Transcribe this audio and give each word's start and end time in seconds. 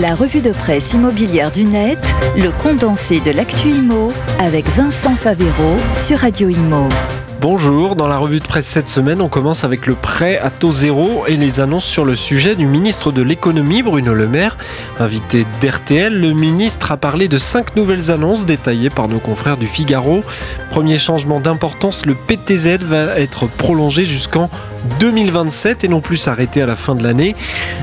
La 0.00 0.14
revue 0.14 0.42
de 0.42 0.52
presse 0.52 0.92
immobilière 0.92 1.50
du 1.50 1.64
net, 1.64 2.14
le 2.36 2.52
condensé 2.52 3.18
de 3.18 3.32
l'actu 3.32 3.70
IMO 3.70 4.12
avec 4.38 4.68
Vincent 4.68 5.16
Favero 5.16 5.76
sur 5.92 6.18
Radio 6.18 6.48
Imo. 6.48 6.88
Bonjour, 7.40 7.96
dans 7.96 8.06
la 8.06 8.16
revue 8.16 8.38
de 8.38 8.44
presse 8.44 8.66
cette 8.66 8.88
semaine, 8.88 9.20
on 9.20 9.28
commence 9.28 9.64
avec 9.64 9.86
le 9.86 9.94
prêt 9.94 10.38
à 10.38 10.50
taux 10.50 10.70
zéro 10.70 11.24
et 11.26 11.34
les 11.34 11.58
annonces 11.58 11.84
sur 11.84 12.04
le 12.04 12.14
sujet 12.14 12.54
du 12.54 12.66
ministre 12.66 13.10
de 13.10 13.22
l'économie 13.22 13.82
Bruno 13.82 14.14
Le 14.14 14.28
Maire. 14.28 14.56
Invité 15.00 15.46
d'RTL, 15.60 16.20
le 16.20 16.32
ministre 16.32 16.92
a 16.92 16.96
parlé 16.96 17.26
de 17.26 17.38
cinq 17.38 17.74
nouvelles 17.74 18.12
annonces 18.12 18.46
détaillées 18.46 18.90
par 18.90 19.08
nos 19.08 19.20
confrères 19.20 19.56
du 19.56 19.66
Figaro. 19.66 20.20
Premier 20.70 20.98
changement 20.98 21.40
d'importance, 21.40 22.06
le 22.06 22.14
PTZ 22.14 22.84
va 22.84 23.18
être 23.18 23.48
prolongé 23.48 24.04
jusqu'en 24.04 24.50
2027 25.00 25.84
et 25.84 25.88
non 25.88 26.00
plus 26.00 26.28
arrêté 26.28 26.62
à 26.62 26.66
la 26.66 26.76
fin 26.76 26.94
de 26.94 27.02
l'année. 27.02 27.34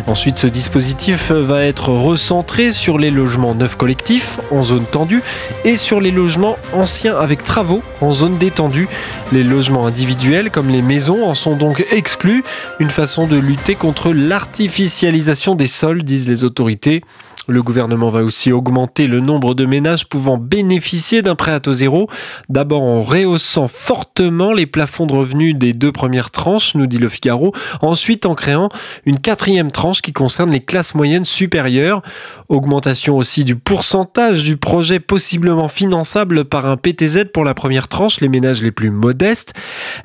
Ensuite, 0.07 0.38
ce 0.38 0.48
dispositif 0.48 1.31
va 1.31 1.63
être 1.63 1.90
recentré 1.90 2.72
sur 2.72 2.98
les 2.98 3.12
logements 3.12 3.55
neufs 3.55 3.76
collectifs 3.76 4.40
en 4.52 4.63
zone 4.63 4.86
tendue 4.86 5.22
et 5.63 5.76
sur 5.76 6.02
les 6.02 6.12
logements 6.12 6.58
anciens 6.73 7.17
avec 7.17 7.44
travaux 7.44 7.84
en 8.02 8.12
zone 8.12 8.38
détendue. 8.38 8.88
Les 9.31 9.44
logements 9.44 9.88
individuels 9.88 10.52
comme 10.52 10.70
les 10.70 10.81
maisons 10.81 11.26
en 11.26 11.34
sont 11.34 11.55
donc 11.55 11.86
exclus, 11.91 12.44
une 12.80 12.89
façon 12.89 13.27
de 13.27 13.38
lutter 13.38 13.75
contre 13.75 14.14
l'artificialisation 14.14 15.55
des 15.55 15.67
sols, 15.67 16.03
disent 16.03 16.27
les 16.27 16.44
autorités. 16.44 17.02
Le 17.48 17.62
gouvernement 17.62 18.09
va 18.09 18.23
aussi 18.23 18.52
augmenter 18.52 19.08
le 19.08 19.20
nombre 19.20 19.53
de 19.53 19.66
ménages 19.66 20.08
pouvant 20.08 20.38
bénéficier 20.38 21.22
d'un 21.22 21.36
prêt 21.36 21.52
à 21.52 21.59
taux 21.59 21.73
zéro, 21.73 22.09
d'abord 22.49 22.84
en 22.84 23.02
rehaussant 23.02 23.67
fortement 23.67 24.53
les 24.53 24.66
plafonds 24.66 25.05
de 25.05 25.13
revenus 25.13 25.55
des 25.55 25.73
deux 25.73 25.91
premières 25.91 26.31
tranches, 26.31 26.76
nous 26.76 26.88
dit 26.88 26.98
le 26.98 27.09
Figaro, 27.09 27.53
ensuite 27.81 28.26
en 28.26 28.34
créant 28.34 28.70
une 29.05 29.20
quatrième 29.20 29.72
tranche 29.72 30.02
qui 30.02 30.13
concerne 30.13 30.52
les 30.52 30.62
classes 30.62 30.95
moyennes 30.95 31.26
supérieures, 31.26 32.02
augmentation 32.50 33.17
aussi 33.17 33.44
du 33.44 33.55
pourcentage 33.55 34.44
du 34.44 34.58
projet 34.58 35.00
possiblement 35.00 35.67
finançable 35.67 36.45
par 36.45 36.66
un 36.66 36.77
PTZ 36.77 37.25
pour 37.33 37.44
la 37.44 37.53
première 37.53 37.88
tranche, 37.88 38.22
les 38.22 38.27
ménages 38.27 38.61
les 38.61 38.72
plus 38.72 38.89
modestes. 38.89 39.53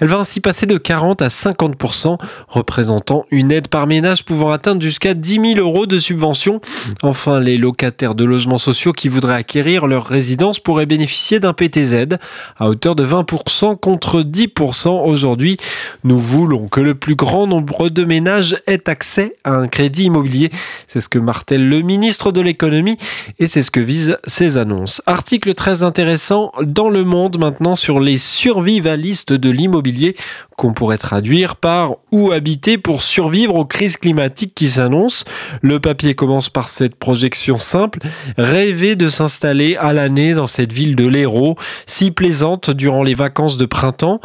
Elle 0.00 0.08
va 0.08 0.18
ainsi 0.18 0.40
passer 0.40 0.66
de 0.66 0.76
40 0.76 1.22
à 1.22 1.28
50%, 1.28 2.18
représentant 2.48 3.24
une 3.30 3.52
aide 3.52 3.68
par 3.68 3.86
ménage 3.86 4.24
pouvant 4.24 4.50
atteindre 4.50 4.82
jusqu'à 4.82 5.14
10 5.14 5.54
000 5.54 5.58
euros 5.58 5.86
de 5.86 5.98
subvention. 5.98 6.60
Enfin, 7.02 7.29
les 7.38 7.58
locataires 7.58 8.14
de 8.14 8.24
logements 8.24 8.58
sociaux 8.58 8.92
qui 8.92 9.08
voudraient 9.08 9.34
acquérir 9.34 9.86
leur 9.86 10.06
résidence 10.06 10.58
pourraient 10.58 10.86
bénéficier 10.86 11.38
d'un 11.38 11.52
PTZ 11.52 12.16
à 12.58 12.68
hauteur 12.68 12.96
de 12.96 13.04
20% 13.04 13.78
contre 13.78 14.22
10% 14.22 14.88
aujourd'hui. 15.06 15.56
Nous 16.02 16.18
voulons 16.18 16.68
que 16.68 16.80
le 16.80 16.94
plus 16.94 17.14
grand 17.14 17.46
nombre 17.46 17.88
de 17.88 18.04
ménages 18.04 18.56
aient 18.66 18.88
accès 18.88 19.36
à 19.44 19.52
un 19.52 19.68
crédit 19.68 20.04
immobilier. 20.04 20.50
C'est 20.88 21.00
ce 21.00 21.08
que 21.08 21.18
martèle 21.18 21.68
le 21.68 21.82
ministre 21.82 22.32
de 22.32 22.40
l'économie 22.40 22.96
et 23.38 23.46
c'est 23.46 23.62
ce 23.62 23.70
que 23.70 23.80
visent 23.80 24.16
ces 24.24 24.56
annonces. 24.56 25.02
Article 25.06 25.54
très 25.54 25.82
intéressant 25.82 26.52
dans 26.62 26.88
le 26.88 27.04
monde 27.04 27.38
maintenant 27.38 27.74
sur 27.76 28.00
les 28.00 28.18
survivalistes 28.18 29.32
de 29.32 29.50
l'immobilier 29.50 30.16
qu'on 30.60 30.74
pourrait 30.74 30.98
traduire 30.98 31.56
par 31.56 31.94
où 32.12 32.32
habiter 32.32 32.76
pour 32.76 33.02
survivre 33.02 33.54
aux 33.54 33.64
crises 33.64 33.96
climatiques 33.96 34.54
qui 34.54 34.68
s'annoncent. 34.68 35.24
Le 35.62 35.80
papier 35.80 36.14
commence 36.14 36.50
par 36.50 36.68
cette 36.68 36.96
projection 36.96 37.58
simple, 37.58 38.00
rêver 38.36 38.94
de 38.94 39.08
s'installer 39.08 39.76
à 39.76 39.94
l'année 39.94 40.34
dans 40.34 40.46
cette 40.46 40.70
ville 40.70 40.96
de 40.96 41.06
l'Hérault, 41.06 41.54
si 41.86 42.10
plaisante 42.10 42.70
durant 42.70 43.02
les 43.02 43.14
vacances 43.14 43.56
de 43.56 43.64
printemps, 43.64 44.20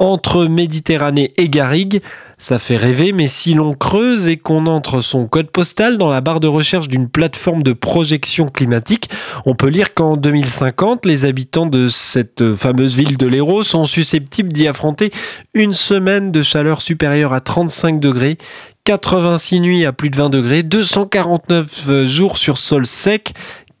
entre 0.00 0.46
Méditerranée 0.46 1.32
et 1.36 1.48
Garrigue, 1.48 2.02
ça 2.38 2.58
fait 2.58 2.76
rêver, 2.76 3.12
mais 3.12 3.28
si 3.28 3.54
l'on 3.54 3.72
creuse 3.72 4.28
et 4.28 4.36
qu'on 4.36 4.66
entre 4.66 5.00
son 5.00 5.26
code 5.26 5.50
postal 5.50 5.96
dans 5.96 6.08
la 6.08 6.20
barre 6.20 6.40
de 6.40 6.46
recherche 6.46 6.86
d'une 6.86 7.08
plateforme 7.08 7.62
de 7.62 7.72
projection 7.72 8.46
climatique, 8.48 9.08
on 9.46 9.54
peut 9.54 9.68
lire 9.68 9.94
qu'en 9.94 10.16
2050, 10.16 11.06
les 11.06 11.24
habitants 11.24 11.64
de 11.64 11.88
cette 11.88 12.54
fameuse 12.54 12.94
ville 12.94 13.16
de 13.16 13.26
l'Hérault 13.26 13.62
sont 13.62 13.86
susceptibles 13.86 14.52
d'y 14.52 14.68
affronter 14.68 15.10
une 15.54 15.72
semaine 15.72 16.30
de 16.30 16.42
chaleur 16.42 16.82
supérieure 16.82 17.32
à 17.32 17.40
35 17.40 18.00
degrés, 18.00 18.36
86 18.84 19.60
nuits 19.60 19.86
à 19.86 19.92
plus 19.92 20.10
de 20.10 20.16
20 20.16 20.28
degrés, 20.28 20.62
249 20.62 22.04
jours 22.04 22.36
sur 22.36 22.58
sol 22.58 22.86
sec 22.86 23.32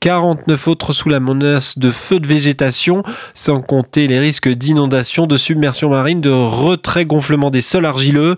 49 0.06 0.68
autres 0.68 0.92
sous 0.92 1.08
la 1.08 1.18
menace 1.18 1.80
de 1.80 1.90
feux 1.90 2.20
de 2.20 2.28
végétation, 2.28 3.02
sans 3.34 3.60
compter 3.60 4.06
les 4.06 4.20
risques 4.20 4.48
d'inondation, 4.48 5.26
de 5.26 5.36
submersion 5.36 5.90
marine, 5.90 6.20
de 6.20 6.30
retrait 6.30 7.04
gonflement 7.04 7.50
des 7.50 7.60
sols 7.60 7.86
argileux 7.86 8.36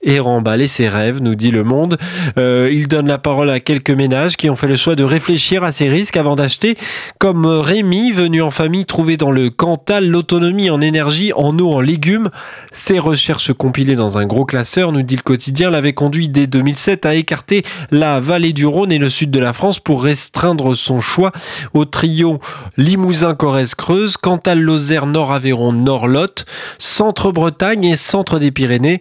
et 0.00 0.20
remballer 0.20 0.68
ses 0.68 0.88
rêves, 0.88 1.20
nous 1.20 1.34
dit 1.34 1.50
Le 1.50 1.64
Monde. 1.64 1.98
Euh, 2.38 2.70
il 2.72 2.86
donne 2.86 3.08
la 3.08 3.18
parole 3.18 3.50
à 3.50 3.58
quelques 3.58 3.90
ménages 3.90 4.36
qui 4.36 4.48
ont 4.48 4.54
fait 4.54 4.68
le 4.68 4.76
choix 4.76 4.94
de 4.94 5.02
réfléchir 5.02 5.64
à 5.64 5.72
ces 5.72 5.88
risques 5.88 6.16
avant 6.16 6.36
d'acheter, 6.36 6.76
comme 7.18 7.46
Rémi, 7.46 8.12
venu 8.12 8.40
en 8.40 8.52
famille 8.52 8.84
trouver 8.84 9.16
dans 9.16 9.32
le 9.32 9.50
Cantal 9.50 10.06
l'autonomie 10.06 10.70
en 10.70 10.80
énergie, 10.80 11.32
en 11.32 11.58
eau, 11.58 11.72
en 11.72 11.80
légumes. 11.80 12.30
Ses 12.70 13.00
recherches 13.00 13.52
compilées 13.52 13.96
dans 13.96 14.18
un 14.18 14.24
gros 14.24 14.44
classeur, 14.44 14.92
nous 14.92 15.02
dit 15.02 15.16
le 15.16 15.22
quotidien, 15.22 15.70
l'avaient 15.70 15.94
conduit 15.94 16.28
dès 16.28 16.46
2007 16.46 17.06
à 17.06 17.16
écarter 17.16 17.64
la 17.90 18.20
vallée 18.20 18.52
du 18.52 18.66
Rhône 18.66 18.92
et 18.92 18.98
le 18.98 19.10
sud 19.10 19.32
de 19.32 19.40
la 19.40 19.52
France 19.52 19.80
pour 19.80 20.04
restreindre 20.04 20.76
son 20.76 21.00
choix 21.08 21.32
au 21.74 21.84
trio 21.84 22.38
Limousin-Corrèze-Creuse, 22.76 24.16
Cantal-Lozère, 24.16 25.06
Nord-Aveyron, 25.06 25.72
Nord-Lot, 25.72 26.44
Centre-Bretagne 26.78 27.84
et 27.84 27.96
Centre 27.96 28.38
des 28.38 28.52
Pyrénées. 28.52 29.00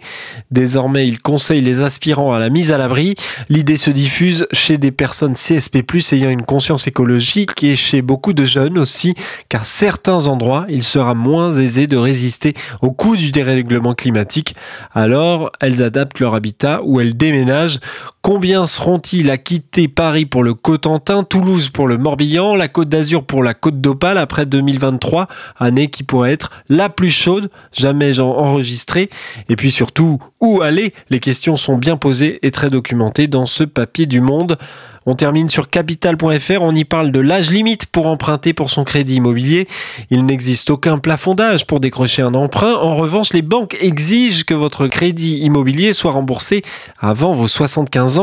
Désormais, 0.50 1.08
il 1.08 1.22
conseille 1.22 1.62
les 1.62 1.82
aspirants 1.82 2.34
à 2.34 2.40
la 2.40 2.50
mise 2.50 2.72
à 2.72 2.78
l'abri. 2.78 3.16
L'idée 3.50 3.78
se 3.78 3.92
diffuse 3.92 4.48
chez 4.52 4.78
des 4.78 4.92
personnes 4.92 5.34
CSP+, 5.34 5.84
ayant 6.14 6.30
une 6.30 6.44
conscience 6.44 6.88
écologique 6.88 7.64
et 7.64 7.76
chez 7.76 8.02
beaucoup 8.02 8.34
de 8.34 8.46
jeunes 8.46 8.78
aussi, 8.80 9.14
car 9.50 9.66
certains 9.66 10.28
endroits, 10.28 10.66
il 10.70 10.84
sera 10.84 11.14
moins 11.14 11.52
aisé 11.52 11.88
de 11.88 11.98
résister 11.98 12.54
au 12.82 12.92
coût 12.92 13.18
du 13.18 13.32
dérèglement 13.32 13.94
climatique. 13.94 14.56
Alors, 14.94 15.52
elles 15.60 15.84
adaptent 15.84 16.20
leur 16.20 16.36
habitat 16.36 16.82
ou 16.84 17.02
elles 17.02 17.18
déménagent. 17.18 17.80
Combien 18.28 18.66
seront-ils 18.66 19.30
à 19.30 19.38
quitter 19.38 19.88
Paris 19.88 20.26
pour 20.26 20.44
le 20.44 20.54
Cotentin, 20.54 21.24
Toulouse 21.24 21.70
pour 21.70 21.88
le 21.88 21.98
Morbihan, 21.98 22.58
la 22.58 22.68
Côte 22.68 22.90
d'Azur 22.90 23.24
pour 23.24 23.42
la 23.42 23.54
Côte 23.54 23.80
d'Opale 23.80 24.18
après 24.18 24.46
2023, 24.46 25.28
année 25.58 25.88
qui 25.88 26.04
pourrait 26.04 26.34
être 26.34 26.52
la 26.68 26.90
plus 26.90 27.10
chaude 27.10 27.50
jamais 27.72 28.20
enregistrée. 28.20 29.10
Et 29.48 29.56
puis 29.56 29.72
surtout, 29.72 30.20
où 30.42 30.62
aller? 30.62 30.94
Les 31.10 31.22
questions 31.22 31.56
sont 31.56 31.78
bien 31.78 31.96
posées 31.96 32.40
et 32.42 32.52
très 32.52 32.70
documentées 32.70 33.28
dans 33.28 33.46
ce 33.46 33.64
papier 33.64 34.08
du 34.08 34.20
Monde. 34.20 34.58
On 35.10 35.16
termine 35.16 35.48
sur 35.48 35.70
capital.fr, 35.70 36.62
on 36.62 36.76
y 36.76 36.84
parle 36.84 37.14
de 37.14 37.22
l'âge 37.22 37.50
limite 37.50 37.86
pour 37.86 38.08
emprunter 38.08 38.52
pour 38.52 38.70
son 38.70 38.84
crédit 38.84 39.16
immobilier. 39.16 39.66
Il 40.12 40.26
n'existe 40.26 40.70
aucun 40.70 40.98
plafond 40.98 41.34
d'âge 41.34 41.66
pour 41.66 41.80
décrocher 41.80 42.24
un 42.24 42.34
emprunt. 42.34 42.76
En 42.76 42.94
revanche, 42.94 43.32
les 43.32 43.42
banques 43.42 43.78
exigent 43.80 44.44
que 44.44 44.54
votre 44.54 44.88
crédit 44.88 45.38
immobilier 45.38 45.94
soit 45.94 46.12
remboursé 46.12 46.62
avant 47.00 47.32
vos 47.32 47.48
75 47.48 48.17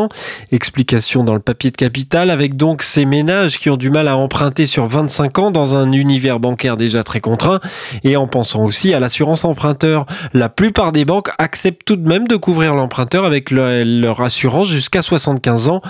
Explication 0.53 1.25
dans 1.25 1.34
le 1.34 1.41
papier 1.41 1.71
de 1.71 1.77
capital 1.77 2.31
avec 2.31 2.56
donc 2.56 2.82
ces 2.82 3.05
ménages 3.05 3.59
qui 3.59 3.71
ont 3.71 3.77
du 3.77 3.91
mal 3.91 4.09
à 4.09 4.16
emprunter 4.16 4.66
sur 4.66 4.87
25 4.87 5.38
ans 5.38 5.50
dans 5.50 5.77
un 5.77 5.93
univers 5.93 6.41
bancaire 6.41 6.77
déjà 6.77 7.03
très 7.03 7.21
contraint 7.21 7.60
et 8.03 8.16
en 8.16 8.27
pensant 8.27 8.62
aussi 8.62 8.94
à 8.94 9.00
l'assurance 9.00 9.44
emprunteur. 9.44 10.06
La 10.33 10.49
plupart 10.49 10.93
des 10.93 11.04
banques 11.04 11.31
acceptent 11.38 11.84
tout 11.84 11.97
de 11.97 12.09
même 12.09 12.27
de 12.27 12.37
couvrir 12.37 12.75
l'emprunteur 12.75 13.25
avec 13.25 13.50
leur 13.50 14.21
assurance 14.21 14.69
jusqu'à 14.69 15.03
75 15.03 15.69
ans. 15.69 15.83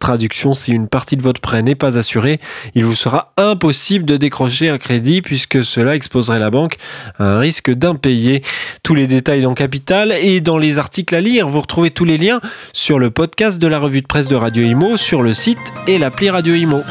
Traduction, 0.00 0.54
si 0.54 0.72
une 0.72 0.88
partie 0.88 1.16
de 1.18 1.22
votre 1.22 1.42
prêt 1.42 1.62
n'est 1.62 1.74
pas 1.74 1.98
assurée, 1.98 2.40
il 2.74 2.86
vous 2.86 2.94
sera 2.94 3.32
impossible 3.36 4.06
de 4.06 4.16
décrocher 4.16 4.70
un 4.70 4.78
crédit 4.78 5.20
puisque 5.20 5.62
cela 5.62 5.94
exposerait 5.94 6.38
la 6.38 6.50
banque 6.50 6.76
à 7.18 7.24
un 7.24 7.38
risque 7.38 7.70
d'impayé. 7.70 8.42
Tous 8.82 8.94
les 8.94 9.06
détails 9.06 9.42
dans 9.42 9.54
Capital 9.54 10.12
et 10.12 10.40
dans 10.40 10.56
les 10.56 10.78
articles 10.78 11.14
à 11.14 11.20
lire, 11.20 11.48
vous 11.48 11.60
retrouvez 11.60 11.90
tous 11.90 12.06
les 12.06 12.16
liens 12.16 12.40
sur 12.72 12.98
le 12.98 13.10
podcast 13.10 13.58
de 13.58 13.66
la 13.66 13.78
revue 13.78 14.00
de 14.00 14.06
presse 14.06 14.28
de 14.28 14.36
Radio 14.36 14.64
Imo, 14.64 14.96
sur 14.96 15.22
le 15.22 15.34
site 15.34 15.58
et 15.86 15.98
l'appli 15.98 16.30
Radio 16.30 16.54
Imo. 16.54 16.82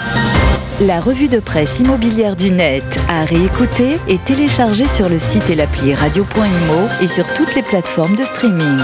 La 0.79 1.01
revue 1.01 1.27
de 1.27 1.39
presse 1.39 1.79
immobilière 1.79 2.35
du 2.35 2.51
net 2.51 2.99
à 3.09 3.25
réécouter 3.25 3.97
et 4.07 4.17
télécharger 4.19 4.85
sur 4.85 5.09
le 5.09 5.17
site 5.17 5.49
et 5.49 5.55
l'appli 5.55 5.93
radio.imo 5.93 6.87
et 7.01 7.07
sur 7.07 7.25
toutes 7.33 7.55
les 7.55 7.63
plateformes 7.63 8.15
de 8.15 8.23
streaming. 8.23 8.77